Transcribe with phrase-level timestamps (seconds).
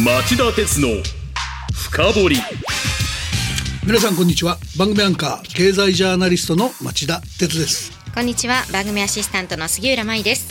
[0.00, 0.88] 町田鉄の
[1.74, 2.36] 深掘り。
[3.86, 4.56] 皆さんこんにちは。
[4.78, 7.92] 番組アンカー経済ジャーナリストの町田鉄です。
[8.14, 8.64] こんにちは。
[8.72, 10.48] 番組アシスタントの杉浦舞です。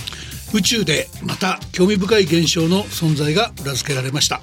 [0.54, 4.42] 宇宙でまた興味深い現象の存在が裏付けられました。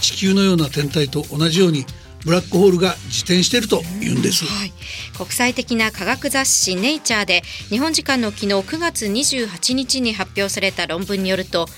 [0.00, 1.84] 地球のような天体と同じように
[2.24, 4.72] ブラックホールが自転していると言うんです、はい、
[5.16, 11.68] 国際的な科学雑誌ネイチャーで日本時間の昨日9月28日に発表された論文によると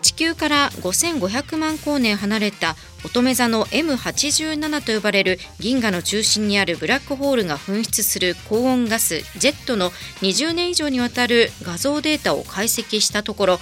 [0.00, 9.90] 地球から5500万光年離れた乙女座の M87 と呼ばれる銀河の中心にあるブラックホールが噴出する高温ガスジェットの
[10.20, 13.58] 20年以上にわたる画像データを解析したところ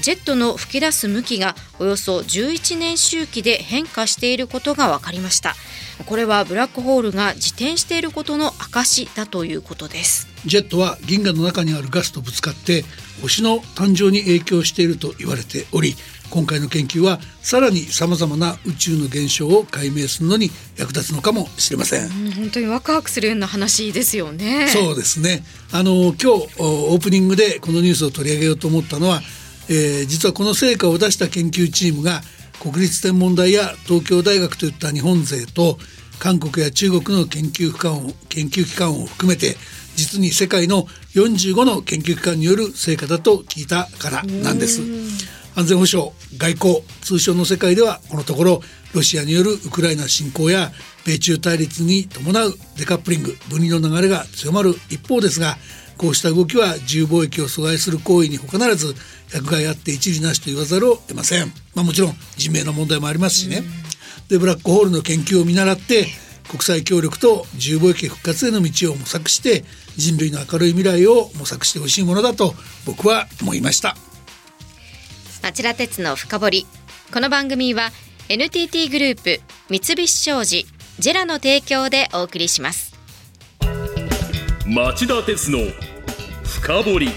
[0.00, 5.54] ジェットの噴き出す向きがおよそ11年周期で変化していることが分かりました。
[6.04, 10.28] これはブラックホールが自転していることの証だということです。
[10.44, 12.84] ジェットは銀河の中にあるガスとぶつかって
[13.22, 15.96] 星の誕生に影響していると言われており
[16.30, 24.68] 今回の研究はさらにさまざまな宇宙の現象を解明するのに役立つのかもしれません、ん、本当にワクワクするような話ですよね。
[24.68, 25.42] そうですね。
[25.72, 26.26] あの今日
[26.58, 29.20] オープニングでこのニュースを取り上げようと思ったのは、
[29.68, 32.22] えー、実はこの成果を出した研究チームが
[32.60, 35.78] 国立天文台や東京大学といった日本勢と
[36.18, 39.56] 韓国や中国の研究機関を研究機関を含めて
[39.96, 44.82] 実に世界の45の研究機関による成果だと聞いたからなんです。
[45.56, 48.60] 安全保障外交通商の世界ではこのところ
[48.94, 50.70] ロシアによるウクライナ侵攻や
[51.06, 55.56] 米中対立に伴うデカップリング分離の流れが強まる一方ですが
[55.96, 58.94] こうした動きは自由貿易を阻害する行為に他ならず
[59.32, 63.62] 役外あって一理なしと言わざるを得ません、まあ、もちろん人命の問題もありますしね。
[64.28, 66.06] でブラックホールの研究を見習って
[66.48, 69.64] 国際協力と自由貿易復活への道を模索して
[69.96, 73.96] 人類の明るい未来を模索してほしいものだと僕は思いました。
[75.42, 76.66] 町田鉄の深掘り。
[77.12, 77.90] この番組は
[78.28, 79.40] NTT グループ
[79.70, 80.66] 三菱商事
[80.98, 82.85] ジェラの提供でお送りします。
[84.68, 85.58] 町田鉄の
[86.42, 87.08] 深掘り。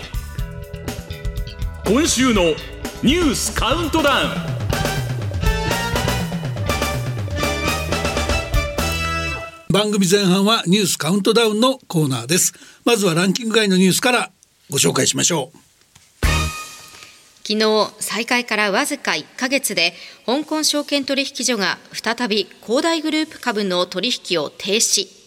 [1.84, 2.44] 今週の
[3.02, 4.30] ニュースカウントダウン。
[9.74, 12.54] 番組前半はニュースカウントダウンのコーナーです。
[12.86, 14.32] まずはランキング外のニュースから
[14.70, 15.58] ご紹介しましょう。
[17.48, 19.96] 昨日再開からわずか1ヶ月で
[20.28, 25.19] 香港証券取引所が再び恒大グループ株の取引を停止。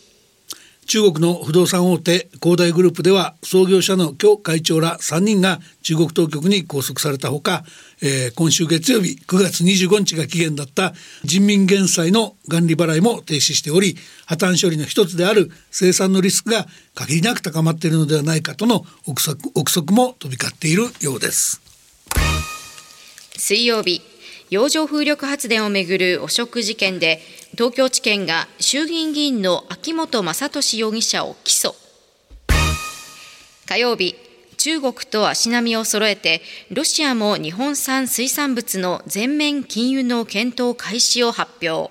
[0.86, 7.64] 中国の不動産大手恒大グループでは創業者の許会長ら3人が中国当局に拘束されたほか、
[8.02, 10.92] えー、今週月曜日9月25日が期限だった
[11.24, 21.62] 人民元債の元利払いも停止しており破綻処理の一つである生産のリスクが限りなく高まっているのではないかとの憶測憶測も飛び交っているようです。
[23.36, 24.11] 水曜日
[24.52, 31.74] 洋上風力発電をめぐる汚職事件で東京地検が衆議院議員の秋本真利容疑者を起訴。
[33.66, 34.14] 火曜日
[34.58, 41.90] 中国と足並みを揃えてロシアも日本産水産物の全面禁輸の検討開始を発表、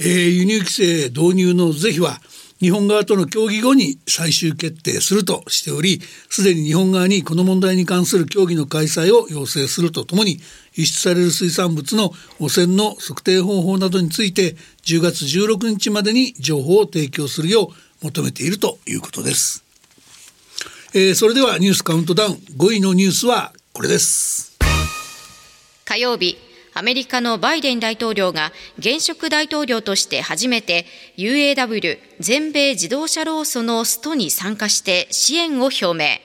[0.00, 2.20] えー、輸入規制導入の是非は
[2.60, 6.00] 日本側との協議後に最終決定するとしており
[6.30, 10.38] すでに日本側にこの問題に関する協議の開催を要請するとともに
[10.74, 17.70] 輸出される水産物の汚染の測定方法などについて10月16日までに情報を提供するよ
[18.02, 19.64] う求めているということです、
[20.94, 22.32] えー、それではニュースカウントダウン。
[22.56, 24.56] 5位のニュースはこれです。
[25.84, 26.45] 火曜日。
[26.78, 30.84] アメリカのバイデン大統領が現職大統領として初めて
[31.16, 36.20] UAW 全米自動車労組のストに参加して支援を表明。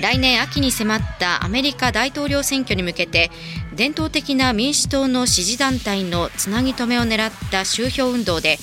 [0.00, 3.32] 来年秋に迫ったアメリカ大統領選挙に向けて
[3.74, 8.58] 伝統的な民主党の支持団体のつなぎ止めを狙った集票運動で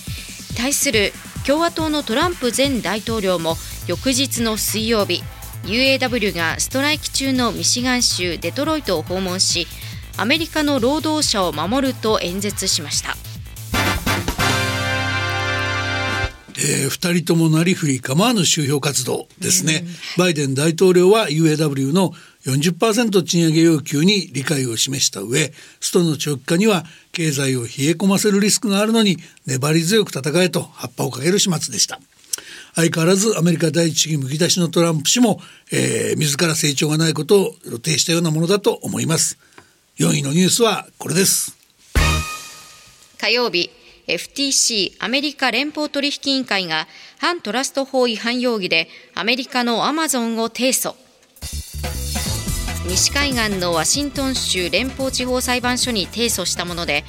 [0.55, 1.11] 対する
[1.45, 3.55] 共和党のトランプ前大統領も
[3.87, 5.21] 翌日の水曜日
[5.63, 9.67] UAW がストライキ中のミシガン州デトロイトを訪問し
[10.19, 13.15] アメリカの労働者を守ると演説しました。
[16.59, 19.83] えー、2人ともなりふり構わぬ収票活動ですね、
[20.17, 22.13] バイデン大統領は UAW の
[22.45, 31.99] 40%賃上げ要求に理解を示した上ストの長期化には経済を冷え込ませるリスクがあるのに粘り強く戦えと葉っぱをかける始末でした。
[32.73, 35.39] 相変わらずアメリカ第一主義むき出しのトランプ氏も、
[35.71, 39.39] えー、自ら成長がないことを露呈したようなものだと思います
[39.99, 41.57] 4位のニュースはこれです。
[43.19, 43.71] 火曜日
[44.07, 50.93] FTC アメリカ連邦取引委員会が反トラスト法違反容疑でアメリカのアマゾンを提訴。
[52.87, 57.03] 西海岸のワシントン州連邦地方裁判所に提訴したもので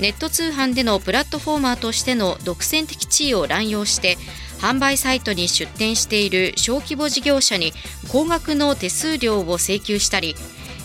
[0.00, 4.18] ネット通販でのプラットフォーマーとしての独占的地位を乱用して
[4.58, 7.72] 販売サイトに出店している小規模事業者に
[8.10, 10.34] 高額の手数料を請求したり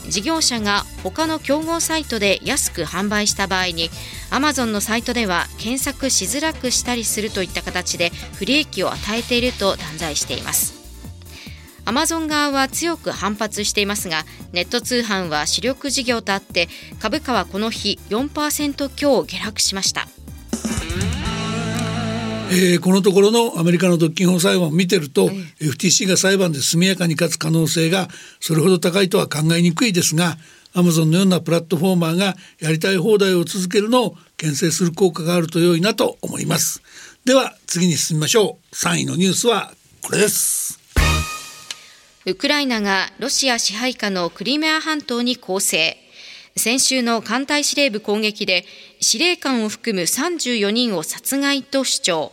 [0.09, 3.89] 事業者が他の競合サイトで安く販売した場合に
[4.29, 10.79] アマゾンのサイトでは検索しづらくしたりするといった形で不利益を与えていると断罪しています。
[11.85, 16.67] アマゾン側は強く反発していますがネット通販は主力事業とあって
[16.99, 20.07] 株価はこの日4%強下落しました。
[22.51, 28.07] えー、このところのアメリカの独禁法裁判を見てると、うん、FTC が裁判で速やかに勝つ可能性が
[28.39, 30.37] それほど高いとは考えにくいですが
[30.73, 36.81] アマゾンのようなプラットフォーマーがやりたい放題を続けるのを牽制する効果があると良いなと思います。
[37.25, 38.75] では次に進みましょう。
[38.75, 40.79] 3位のニュースはこれです。
[42.25, 45.97] ウクライナがロシア支配下のクリミア半島に攻勢。
[46.55, 48.65] 先週の艦隊司令部攻撃で
[48.99, 52.31] 司令官を含む34人を殺害と主張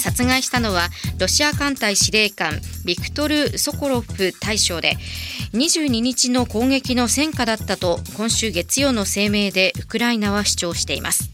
[0.00, 0.88] 殺害したのは
[1.18, 4.96] ロシア艦隊司令官ビクトル・ソコロフ大将で
[5.52, 11.30] 22日の攻撃の戦果だったと今週月曜の声明でウクライナは主張しています。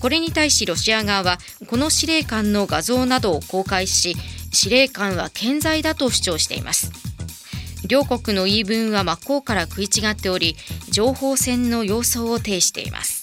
[0.00, 1.38] これに対しロシア側は
[1.68, 4.16] この司令官の画像などを公開し
[4.52, 6.90] 司令官は健在だと主張しています。
[7.86, 10.56] 両国の言い分は真っ向から食い違っており
[10.90, 13.21] 情報戦の様相を呈しています。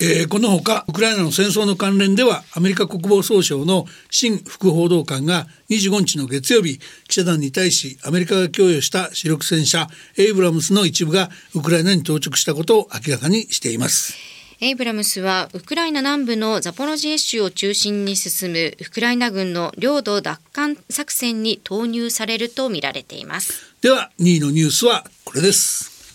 [0.00, 6.78] えー、このほかウクライナの戦争の関連ではアメリカ国防総省の新副報道官が25日の月曜日
[7.08, 14.14] 記者団に対しアメリカが供与した主力戦車エイブラムスの一部がウクライナに到着したことを明らかにしています。
[14.60, 26.12] エイブラムスはウクライナ南部のザポロジエ州を中心に進むウクライナ軍の領土奪還作戦に投入されるとみられていますでは2位のニュースはこれです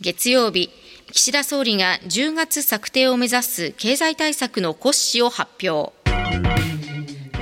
[0.00, 0.70] 月曜日
[1.12, 5.92] 岸田総理が10月策定を目指す経済対策の骨子を発表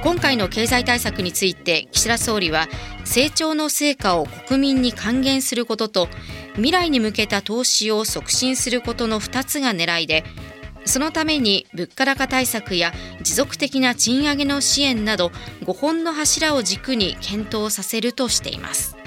[0.02, 2.66] 今回の経済対策について岸田総理は
[3.04, 6.08] 成長の成果を国民に還元することと
[6.54, 10.24] 未来に向けた投資を促進することの2つが狙いで
[10.86, 12.92] そのために物価高対策や
[13.22, 15.30] 持続的な賃上げの支援など
[15.64, 18.97] 5本の柱を軸に検討させるとしています。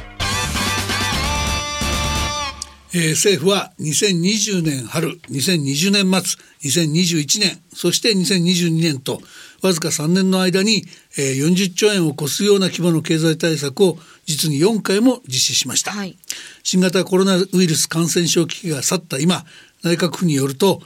[2.94, 9.22] えー、政府は2020年春2020年末2021年そして2022年と
[9.64, 10.84] わずか3年の間に、
[11.18, 16.18] えー、40兆円を超すような規模の経済対策を実に4回も実施しました、はい、
[16.64, 19.46] 新型コロナウイルス感染症危機が去った今
[19.84, 20.82] 内閣府によると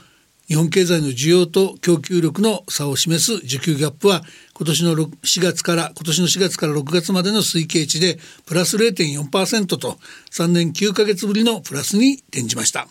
[0.48, 4.22] 日本経済の需要と供給力の差を示す需給ギャップは
[4.54, 9.98] 今年の4月から今年の4月から6月までの推計値でプラス0.4%と
[10.30, 12.86] 3年9ヶ月ぶりのプラスに転じました。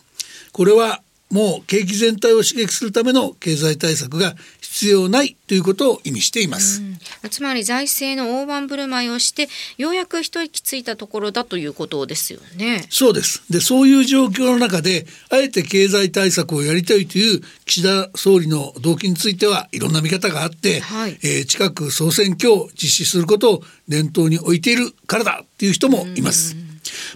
[0.52, 1.00] これは
[1.30, 6.82] もう景気全体を刺激するための経済対策が必要ないということを意味しています。
[7.30, 12.86] つまり財政の大盤振る舞いをしてようやく一息ついたところだということですよね。
[12.90, 13.42] そうです。
[13.50, 26.65] でそういう状況の中であえて経済対策をやりたいという岸田総理の動機についてはいろんな見方があって、はい、えー、近く総選挙を実施することを念頭に置いているからだっていう人もいます。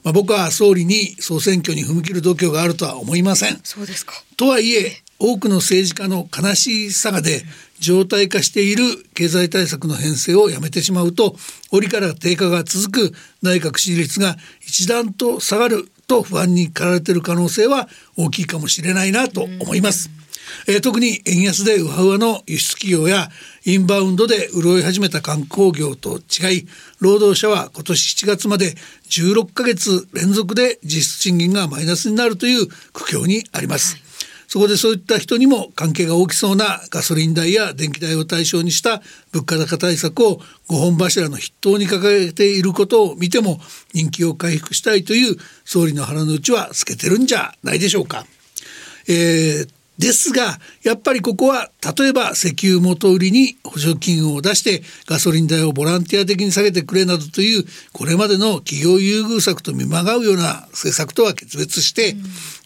[0.03, 3.61] まあ、僕は総理に総選挙に踏み切る度胸があるとは思いません。
[3.63, 7.43] そうですかとはいえ多くの政治家の悲しさがで
[7.79, 8.85] 常態化している
[9.15, 11.37] 経済対策の編成をやめてしまうと
[11.71, 20.20] 折から低下が続く内閣支持率が一段と下がると不安に駆られている可能性は大きいかもしれないなと思います。
[20.67, 23.29] えー、特に円安でウハウハの輸出企業や
[23.65, 26.69] インバウンドで潤い始めた観光業と違い
[27.01, 28.75] 労働者は今年7月まで
[29.09, 33.97] 16ヶ月連続で実質賃金がマイナスになるという苦境にあります。
[33.97, 34.11] はい
[34.51, 43.61] そこでそういった人にも関係が大きそうなガソリン代や電気代を対象にした物価高対策を5本柱の筆頭に掲げていることを見ても
[43.95, 48.27] 人気を回復したいという総理の腹の内は透けてるんじゃないでしょうか。
[49.07, 49.69] えー、
[50.01, 62.17] ですがやっぱりここは例えば石油元売りに補助金を出してガソリン代をボランティア的に下げてくれなどというこれまでの企業優遇策と見まがうような政策とは決別して、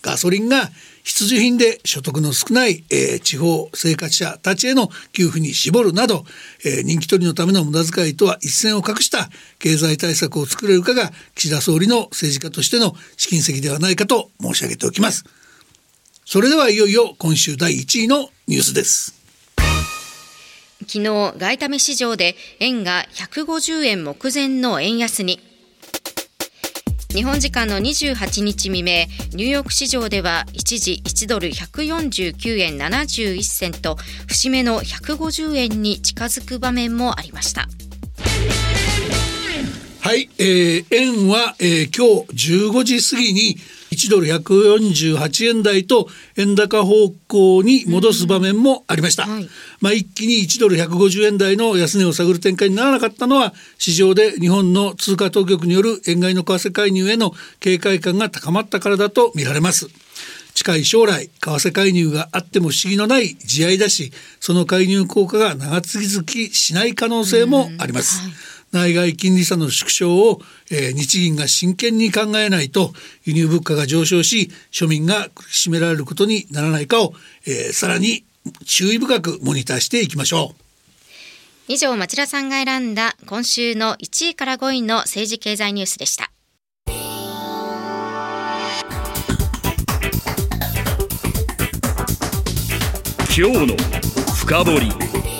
[0.00, 0.70] ガソリンが
[1.02, 6.24] 必需品で所得の少ない、えー、地方生活者たちへの給付に絞るなど、
[6.64, 15.43] えー、人気取りのための無駄遣いとは一線を画した経済対策を作れるかが岸田総理の政治家としての試金石ではないかと申し上げておきます。
[16.26, 19.14] それではいよいよ今週第1位のニュースです。
[20.86, 25.40] 昨日外為市場で円が150円目前の円安に
[27.10, 37.68] 日本時間の28日未明ニューヨーク市場では一時1ドル149円71銭と節目の150円に近づく場面もありました
[40.00, 43.56] はい、えー、円は、えー、今日15時過ぎに
[43.94, 49.48] 1ドル148円台と円高方向に戻す場面もありました、はい、
[49.80, 59.88] まあ、一気に1ドル150円台の安値を探る展開にならなかったのは市場で日本の通貨当局による円買いの為替介入への警戒感が高まったからだと見られます。
[60.54, 70.40] 近い将来為替介入があっても不思議のない地合いだしその介入効果が長続きしない可能性もあります、はい内外金利差の縮小を、
[70.70, 72.92] えー、日銀が真剣に考えないと
[73.24, 77.14] 輸入物価が上昇し庶民が苦しめられることにならないかを、
[77.46, 78.24] えー、さらに
[78.66, 80.64] 注意深くモニターしていきましょう。
[81.66, 86.30] 以上町田さんが選んだ今週の1位から5位の政治経済ニュースでした。
[93.36, 93.76] 今日の
[94.36, 95.33] 深掘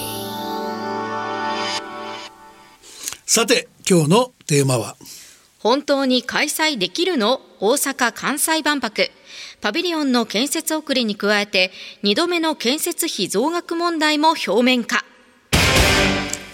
[3.37, 4.95] さて今日のテーマは？
[5.59, 7.41] 本当に開催できるの？
[7.59, 9.11] 大阪・関西万博。
[9.61, 11.73] パビリオンの建設遅れに加えて
[12.05, 15.05] 2度目の建設費増額問題も表面化。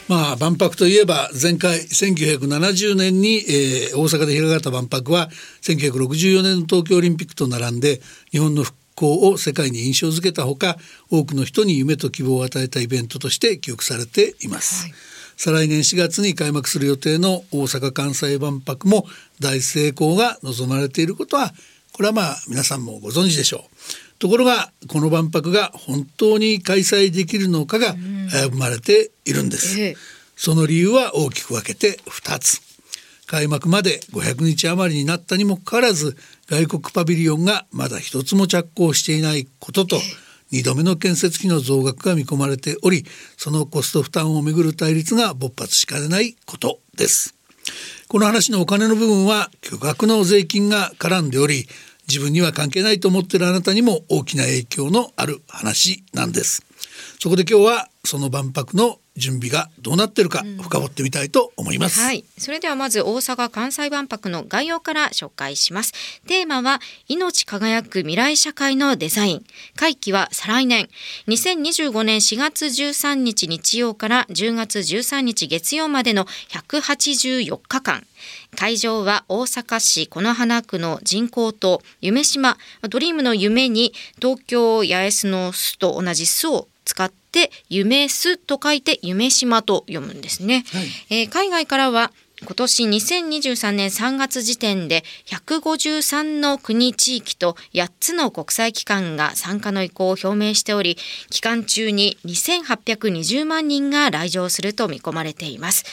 [0.09, 5.29] まあ、万博といえば前回1970年に、えー、大阪で開かれた万博は
[5.61, 10.79] 1964年の東京オリンピックと並んで日本の復興を世界に印象づけたほか
[11.11, 14.85] 多くの人に夢と希望を与えたイベントとして記憶されています。
[14.85, 15.10] はい
[15.43, 19.07] 再来年4月に開幕する予定の大阪・関西万博も
[19.41, 21.55] 大成功が望まれていることは
[21.93, 24.19] これはまあ皆さんもご存知でしょう。
[24.19, 29.79] ところがこの万博が本当に開催できるのかが危ぶまれているんです。
[30.37, 32.61] その理由は大きく分けて2つ。
[33.25, 36.19] 開幕まで500日余りになったにもかかわらず
[36.51, 39.97] 外国パビリオンがまだ一つも着工していないことと、
[40.53, 43.05] 2度目の建設費の増額が見込まれており
[43.37, 47.35] そのコスト負担をめぐる対立が勃発しかねないことです。
[48.09, 51.69] この話のお金の部分は巨額の税金が絡んでおり
[52.09, 56.65] 自分には関係ないと思っているあなたにも大きな影響のある話なんです。
[57.21, 65.93] そこで今日はその万博の準備がどうなってるか深掘ってみたいと思います、うん、はい、それではまず大阪・関西万博の概要から紹介します。
[66.27, 69.45] テーマは命輝く未来社会のデザイン。
[69.77, 70.89] 会期は再来年。
[71.29, 78.07] 2025年4月13日日曜から10月13日月曜までの184日間。
[78.57, 82.57] 会場は大阪市此花区の人工島夢島。
[82.89, 90.81] ドリームの夢に東京八重洲の巣と同じ巣を使って夢すと書いて夢島と読むんですね、は
[91.15, 92.11] い、えー、海外からは
[92.43, 100.97] 今年2023年3月時点で153の国地域と8つの国際機関が参加の意向を表明しており
[101.29, 105.85] 期間中に2820万人が来場すると見込まれています。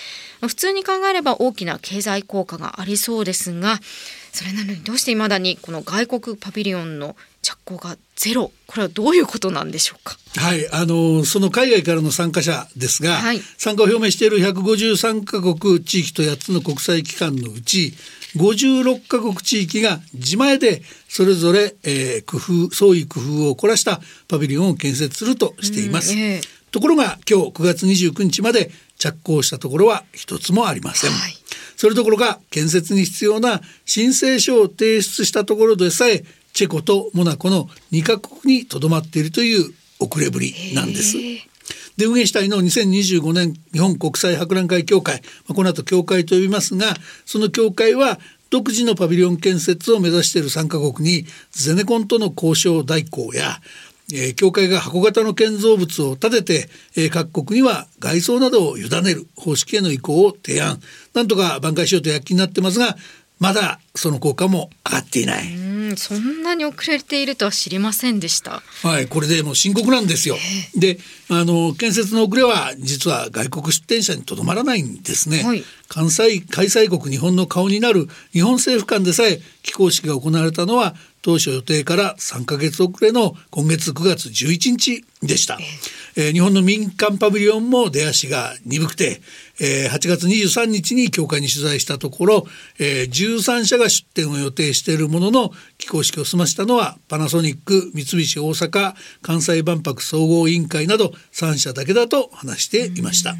[0.41, 3.79] 普通に考えれば大きな経済効果がありそうですが
[4.31, 7.15] それなのにどうして未だにこの外国パビリオンの
[7.47, 8.51] 着工がゼロ。
[8.65, 10.17] これはどういうことなんでしょうか？
[10.35, 17.93] はいあのその海外からの参加者ですが、はい、参加を表明している153カ国地域と8つの国際機関のうち
[18.35, 22.37] 56カ国地域が自前でそれぞれ、えー、工
[22.67, 31.33] 夫創意工夫を凝らしたパビリオンを建設するとしています、えー、ところが今日9月29日まで着工したところは一つもありません、はい、
[31.77, 36.25] それどころか建設に必要な申請書を提出したところでさえ
[36.57, 41.15] チェコとモナコの2カ国にとどまっているという遅れぶりなんです。
[41.97, 46.95] で運営主体の2025年日本国際博覧会協会、まあ、この後協会と呼びますが
[47.27, 48.17] その協会は
[48.49, 53.59] 独自のパビリオン建設を目指している3カ国にゼネコンとの交渉代行や
[54.09, 60.79] えー、協会が箱型の建造物を建てて、えー、各国には外装などを委ねる方式への移行を提案
[61.13, 62.95] なんとか挽回しようと躍起になってますが
[63.37, 65.66] まだその効果も上がっていない。
[65.95, 68.61] そんなに遅れているとは知りませんでした。
[68.83, 70.35] はい、これでもう深刻なんですよ。
[70.75, 75.43] で、あの建設の遅れは実は外国出展者にとどまらないんですね。
[75.43, 85.57] はい、関西開催国日本の顔になる日本政府間でさえ起工式が行われたのは当初予定から3ヶ月遅れの今月9月11日でした、
[86.15, 89.19] えー、日本の民間パビリオンも出足が鈍くて、
[89.59, 92.45] えー、8月23日に協会に取材したところ、
[92.79, 98.93] えー、13社が出展を予定しているものの起工式を済ましたのはパナソニック三菱大阪
[99.23, 103.35] 関西万博総合委員会など3社だけだと話していました。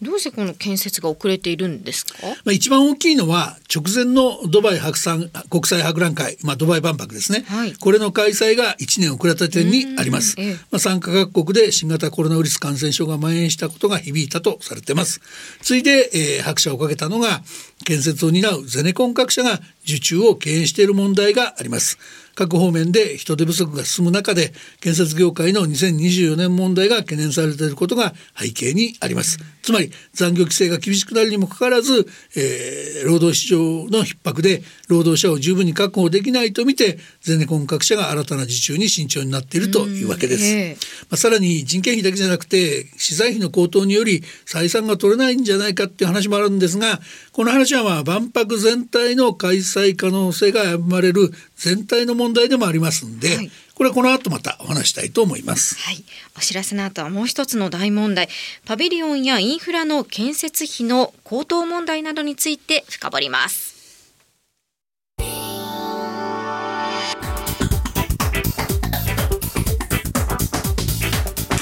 [0.00, 2.12] どうしてこの建設が遅れているんですか、
[2.44, 15.20] まあ、一番大きいのは直前のドバイ博産国際博覧会、まあ、ドバイ万博ですね、はい、これの開催が1年遅れた点にあります、ええ、まあ、参加各国で新型コロナウイルス感染症が蔓延したことが響いたとされています。
[15.62, 17.42] 次いで、えー、拍車をかけたのが
[17.84, 21.98] 建設を担うゼネコン各社が受注を敬遠している問題があります。
[22.34, 29.38] 各方面で人手不足が進む中で建設業界の2024年問題が懸念されていることが背景にあります。
[29.62, 33.58] つまり残業規制が厳しくなるにもかかわらず、えー、労働市場
[33.90, 47.00] の逼迫で労働者を十分に確保できないとみてゼネコン各社が新たな受注に慎重になっているというわけです、まあ、さらに人件費だけじゃなくて資材費の高騰により採算が取れないんじゃないかっていう話もあるんですが
[47.32, 55.76] この話はまあ万博全体の開催可能性が生まれる全体の問題でもありますんで、はい、これはこの後またお話したいと思います。
[55.80, 56.04] はい、
[56.36, 58.28] お知らせの後はもう一つの大問題、
[58.66, 63.78] パビリオンやインフラの建設費の高騰問題などについて深掘ります。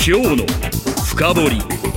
[0.09, 0.47] 今日の
[1.05, 1.96] 深掘り。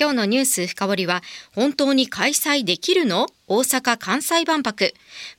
[0.00, 1.22] 今日のニュース深掘りは
[1.54, 3.26] 本当に開催できるの？
[3.48, 4.94] 大阪・関西万博。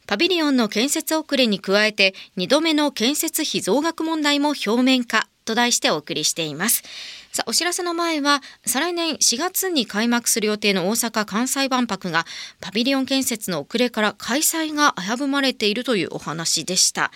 [0.06, 5.27] パビリオンの建設遅れに加えて2度目の建設費増額問題も表面化。
[5.44, 6.84] と題してお送りしています。
[7.32, 12.27] さお知らせの前は再来年4月に開幕する予定の大阪・関西万博が
[12.60, 17.12] パビリオン建設の遅れから開催が危ぶまれているというお話でした。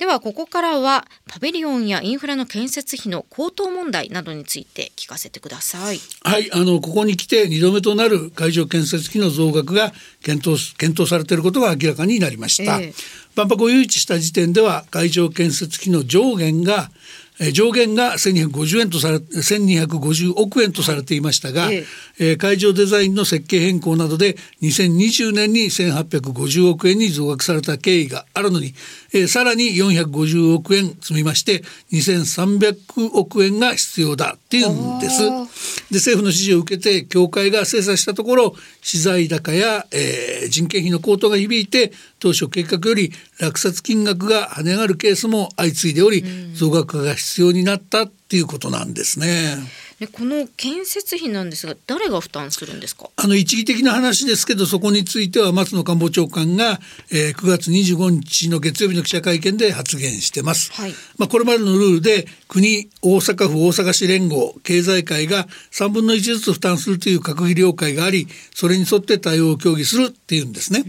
[0.00, 5.98] ではここからはパビリオンやインフラの建設費の高騰問題などについて聞かせてください。
[6.22, 9.92] はいあのここに来て2度目となる会場建設費の増額が
[10.22, 12.80] 検討検討されていることが明らかになりました。
[12.80, 12.94] えー、
[13.36, 16.90] 万博を誘致した時点では会場建設費の上限が
[17.52, 21.84] 上限が1250円とされ1250億円とされていましたが、え
[22.18, 28.74] え会場デザインの設計変更などで2020年に1850億円に増額された経緯があるのに、
[29.14, 35.22] えさらに450億円積みまして2300億円が必要だっていうんです。
[35.90, 46.22] で政府の指示を受けて協会が精査したところ資材高や、えー、人件費の高騰が響いて当初計画より落札金額が跳ね上がるケースも相次いでおり、
[46.54, 49.56] 増額が必要になったっていうことなんですね。
[50.00, 53.10] でこの建設費なんですが誰が負担するんですか？
[53.16, 56.80] あの一義的な話ですけどそこについては松野官房長官が、
[57.12, 70.82] えー、9月25日の月曜日の記者会見で発言してます、はい、まあ、これまでのルールで国大阪府大阪市連合経済界が3分の1ずつ負担するという閣議了解がありそれに沿って対応を協議するっていうんですね。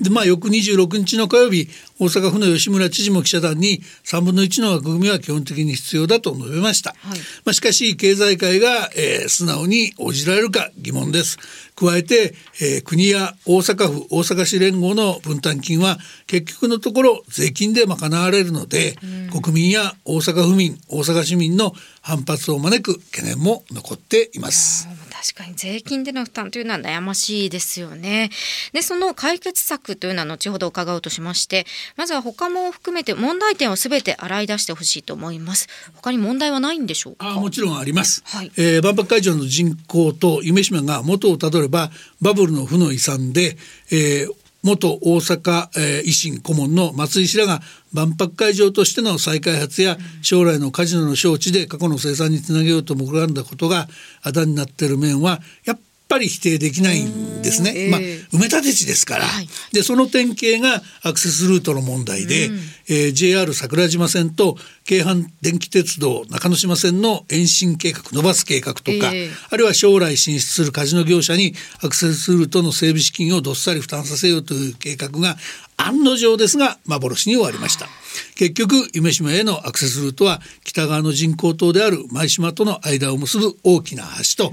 [0.00, 11.38] でまあ翌26日の火曜日大阪府の吉村知事も記者団に3分の1の枠組みは基本的に必要だと述べました、はい、まあ、しかし経済界が、えー、素直に応じられるか疑問です。
[11.76, 18.96] 加えて、えー、国や大阪府大阪市連合の分担金は結局のところ税金で賄われるので、
[19.30, 24.88] 国民や大阪府民大阪市民の反発を招く懸念も残っています。
[25.20, 28.30] 確かに税金での負担というのは悩ましいですよね。
[28.72, 35.66] でその解決策というのは後ほど伺うとしましてまずは他も含めて問題点をすべて洗い出してほしいと思います。
[35.96, 37.30] 他に問題はないんでしょうか？
[37.30, 38.22] あもちろんあります。
[38.26, 43.56] はい、えー、万博会場の人口と夢島が元をたどればバブルの負の遺産で、
[43.90, 44.30] えー、
[44.62, 47.60] 元大阪、えー、維新顧問の松井氏らが
[47.92, 53.88] 万博会場としての再開発や将来のカジノの招致で過去の生産につなげようと目論んだことが
[54.22, 57.72] あだになっている面はやっぱり否定できないんですね。
[57.76, 75.36] えー、まあ埋め立て地ですから、はい、でその典型がアクセスルートの問題で、うん、えー、JR 桜島線と京阪電気鉄道中之島線の延伸計画伸ばす計画とか、えー、あるいは将来進出するカジノ業者にアクセスルートの整備資金をどっさり負担させようという計画が
[75.76, 77.86] 案の定ですが幻に終わりました。
[78.34, 84.04] 結局夢島へのアクセスルートは北側の人工島である舞島との間を結ぶ大きな
[84.36, 84.52] 橋と、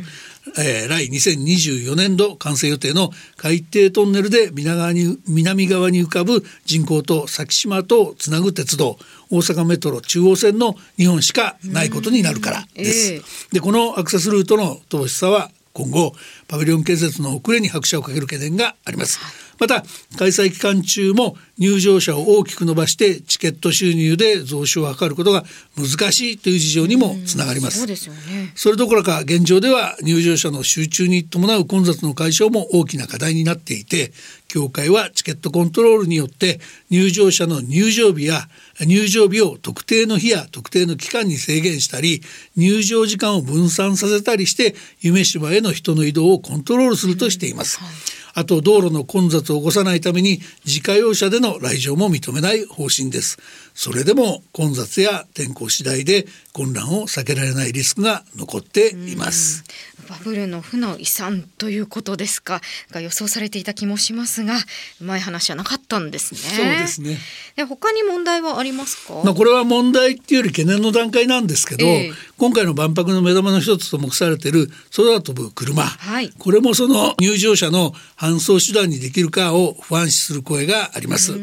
[0.57, 8.97] えー、来2024年度完成予定の海底トンネルで南側に南側に浮かぶ人工島先島とつなぐ鉄道
[9.31, 13.13] 大阪メトロ中央線の2本しかないことになるからです。
[13.13, 16.13] えー、でこのアクセスルートの乏しさは今後
[16.47, 19.44] パビリオン建設の遅れに拍車をかける懸念があります。
[19.59, 19.83] また
[20.17, 25.43] 開催期間中も入場者を大きく伸ばしてチケット収入で増収を図ることが
[25.77, 27.79] 難しいという事情にもつながります。
[27.79, 28.51] そうですよね。
[28.55, 34.11] それどころか現状では入場者の集中に伴う混雑の解消も大きな課題になっていて
[34.47, 38.47] 協会はチケットコントロールによって入場者の入場日や
[38.81, 42.21] 入場日を特定の日や特定の期間に制限したり
[42.57, 47.79] 入場時間を分散させたりして夢島への人の移動をコントロールするとしています。
[47.79, 53.39] はいあと道路の混雑を起こさないために自家用車での来場も認めない方針です。
[53.75, 59.63] それでも混雑や天候次第で混乱を避けられないリスクが残っています。
[60.07, 62.61] バブルの負の遺産ということですか？
[62.91, 64.55] が予想されていた気もしますが
[65.01, 66.39] うまい話はなかったんですね。
[66.39, 67.17] そうですね。
[67.55, 69.15] で他に問題はありますか？
[69.25, 81.33] まあこれは問題っていうより懸念の段階なんですけど、えー、今回の万博の目玉の一つと目されている空飛ぶ車、はい、これもその入場者の搬送手段にできるかを不安視する声があります。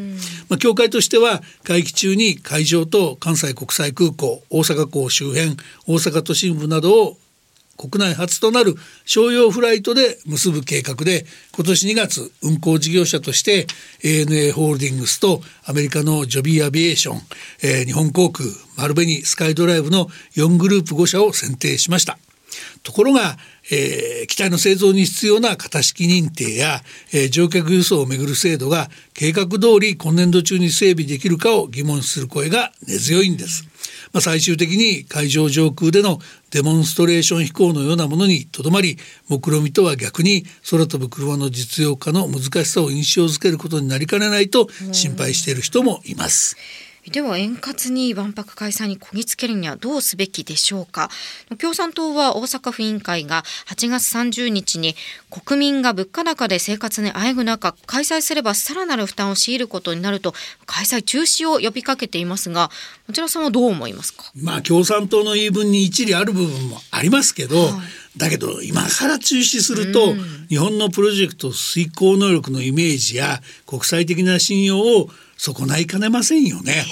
[0.48, 5.56] まあ協会としては会期中にに会場と関西国際空港大阪港周辺
[5.86, 7.16] 大阪都心部などを
[7.76, 13.66] 国内初となる商用フライトで結ぶ計画で今年2月運航事業者として
[14.04, 17.20] ANA ホールディングスとアメリカのジョビーアビエーション、
[17.62, 20.06] えー、日本航空丸紅スカイドライブの
[20.36, 22.18] 4グループ5社を選定しました。
[22.82, 23.36] ところが、
[23.70, 26.80] えー、機体の製造に必要な型式認定や、
[27.12, 33.68] えー、乗客輸送をめぐる制度が計画通り今年度中に整備できるかを疑問する声が根強いんです。
[34.12, 36.18] まあ、最終的に海上上空での
[36.50, 38.98] デモンストレーション飛行のようなものにとどまり
[39.28, 46.56] 目論見とは逆に空飛ぶ車の実用化の難しさを印象づけることになりかねないと心配している人もいます。
[47.10, 51.10] では円滑に万博開催にこぎつけるにはどうすべきでしょうか。
[51.58, 54.94] 共産党は大阪府委員会が8月30日に
[55.28, 60.32] 国民が物価高で生活にあえぐ中開催すればさらなる負担を強いることになると
[60.64, 62.70] 開催中止を呼びかけていますが
[63.08, 64.30] こちらさんはどう思いますか？
[64.36, 67.72] まあ共産党の言い分に一理ある部分もありますけど、はい。
[68.16, 70.14] だけど今から中止すると、
[70.50, 75.08] 日本のプロジェクト遂行能力のイメージや国際的な信用を
[75.42, 76.84] 損ないかねませんよね。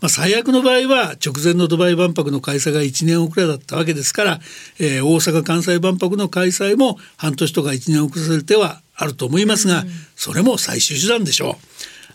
[0.00, 4.40] まあ、最悪の場合は直前のドバイ万博の開催が1年遅れだったわけですから、
[4.80, 9.84] えー、大阪・関西万博の開催も半年とか1年遅れる手はあると思いますが、
[10.16, 11.58] それも最終手段でしょ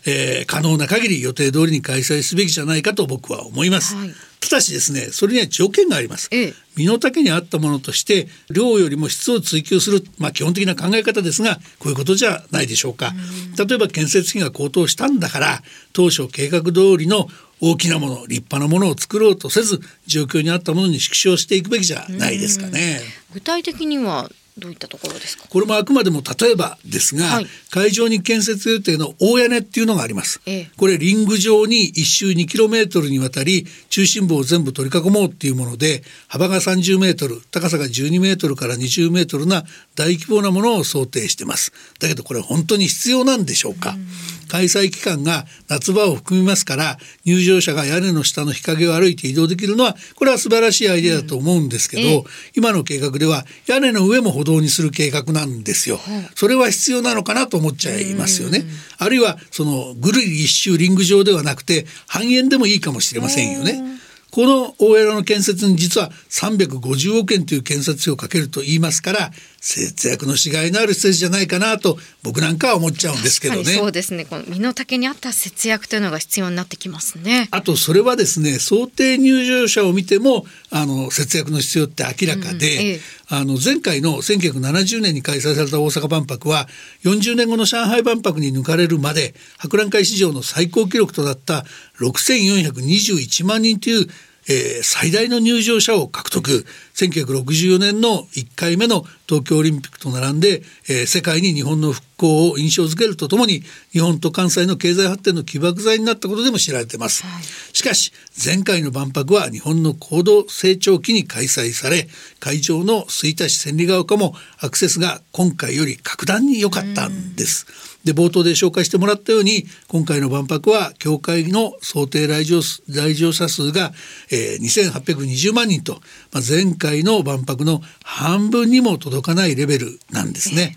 [0.06, 0.10] う。
[0.10, 3.94] えー、可能な限り予定通りに開催すべきじゃないかと僕は思います。
[3.94, 13.12] はいただしですねそれには条件があります、ええ、身の丈に合ったものとして量よりも質を追求するまあ基本的な考え方ですがこういうことじゃないでしょうか。
[13.58, 17.28] 例えば建設費が高騰したんだから当初計画通りの
[17.60, 23.00] 大きなもの立派なものを作ろうとせず状況に合ったものに縮小していくべきじゃないですかね。
[23.32, 25.46] 具体的にはどういったところですか？
[25.48, 41.72] これもあくまでも例えばですが、はい、会場に建設予定の大屋根っていうのがあります、ええ、これリング上に一周2キロメートルにわたり中心部を全部取り囲もうっていうもので幅が30メートル高さが12メートルから20メートルな大規模なものを想定してます。
[42.00, 52.24] だけどこれ本当に必要なんでしょうか、う開催期間が夏場を含みますから入場者が屋根の下の日陰を歩いて移動できるのはこれは素晴らしいアイデアだと思うんですけど、うん、
[52.56, 56.00] 今の計画では屋根の上も歩道にする計画なんですよ。
[56.34, 58.64] それは必要なのかなと思っちゃいますよね。
[58.98, 63.98] あるいはそのぐるり一周リング上ではなくて半円でもいいかもしれませんよね。
[64.30, 69.30] この大江戸の建設に実は350億円という建設費をかけると言いますから
[69.68, 73.64] 節約のしがいのある施設じゃないかなと僕なんかは思っちゃうんですけどね。
[73.64, 74.24] そうですね。
[74.24, 77.48] この身の丈に合った節約というのが必要になってきますね。
[77.50, 86.66] あとそれはですね想定入場者を見てもあの節約の必要って明らかで、うんええ、あの前回の1970年に開催された大阪万博は
[87.04, 91.66] 40年後の上海万博に抜かれるまで博覧会史上の最高記録となった
[92.00, 94.06] 6421万人という
[94.48, 96.64] えー、最大の入場者を獲得。
[96.94, 108.12] 1964年の1回目の東京オリンピックと並んで、えー、世界に日本の復興を印象づけるとともに日本と関西の経済発展の起爆剤になったことでも知られています、はい、しかし
[108.44, 112.08] 前回の万博は日本の高度成長期に開催され
[112.40, 117.87] 会場の吹田市千里ヶ丘もアクセスが今回より格段に良かったんです。
[118.08, 123.92] で冒頭で紹介してもらったように今回の万博は協会の想定来場来場者数が、
[124.32, 126.00] えー、2820万人と、
[126.32, 130.76] まあ、前回の万博の半分にも届かないレベルなんですね。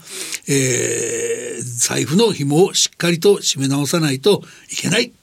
[0.49, 5.13] えー、財布の紐をしっかりと締め直さないといけない。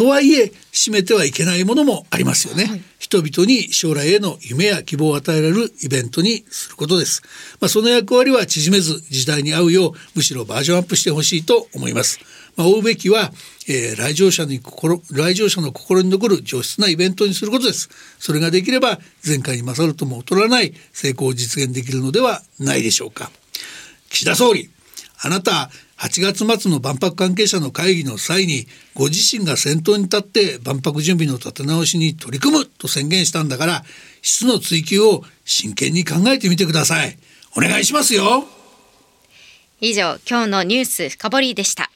[0.00, 7.20] とはいえきしめてはいけないものもありますよね、はい、人々に将来への夢や希望を与えられるイベントにすることです、
[7.60, 12.18] まあ、その役割は縮めず時代に合うようむしろバージョンアップしてほしいと思います。
[12.56, 13.30] まあ、追うべきは、
[13.68, 17.90] えー、来場者に心来場者の心に残る上質なイベントにすることです。
[18.18, 23.30] それができれば前回に勝るとも劣らない成功を実現できるのではないでしょうか。
[24.08, 24.70] 岸田総理
[25.22, 33.84] あなた8月末の万博関係者の会議の際にご自身が先頭に立って万博準備の立て直しに取り組むと宣言したんだから
[34.22, 37.18] 質の追求を真剣に考えてみてください。
[37.56, 38.44] お願いしますよ。
[39.80, 41.90] 以上今日のニュース深掘りでした。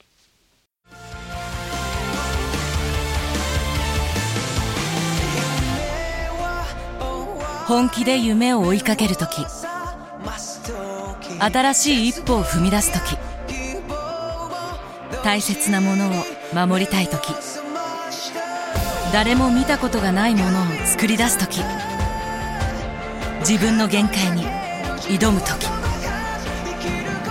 [7.66, 9.46] 本気で夢を追いかける時
[11.40, 13.16] 新しい一歩を踏み出す時。
[15.22, 16.10] 大切なものを
[16.66, 17.32] 守りたい時。
[19.12, 21.62] 誰も見たことがないものを作り出す時。
[23.40, 24.44] 自分の限界に
[25.18, 25.66] 挑む時。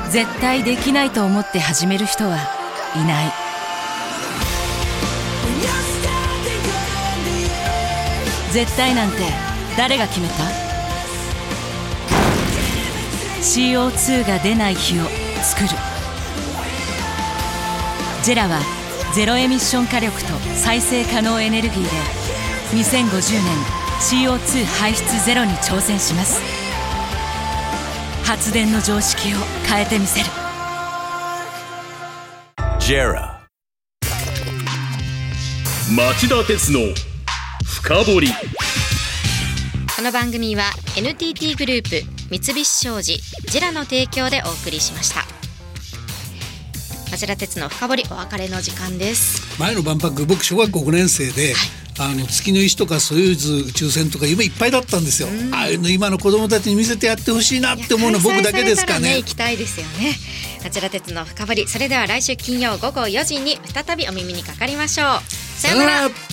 [0.09, 2.37] 絶対できないと思って始める人は
[2.95, 3.31] いない。
[8.51, 9.17] 絶対なんて
[9.75, 10.62] 誰が決めた？
[13.53, 15.03] CO2 が出ない日を
[15.43, 15.69] 作る。
[18.23, 18.59] ジェラは
[19.13, 21.89] ゼロエミッション火力と再生可能エネルギーで
[22.81, 23.55] 2050年
[23.99, 26.41] CO2 排出ゼロに挑戦します。
[28.25, 29.37] 発電の常識を
[29.67, 30.25] 変えてみせる。
[32.79, 33.45] ジェラ
[35.95, 36.79] 町田鉄の
[37.63, 38.29] 深掘り。
[39.95, 45.23] この番組は NTT グループ三菱商事ジェラの提供でお送りしました。
[47.11, 49.59] 町田鉄の深掘りお別れの時間です。
[49.59, 55.27] 前の万博僕小学校5年生で、はい、あの月の石とかソユーズ宇宙船とか夢いっぱいだったんですよ。
[55.51, 60.15] ああいうの今の子供たちに見せてやってほしいなって思うの僕だけですかね、ね、行きたいですよね。
[60.63, 61.67] 町田鉄の深掘り。
[61.67, 65.61] それでは来週金曜午後4時に再びお耳にかかりましょう。
[65.61, 66.32] さようなら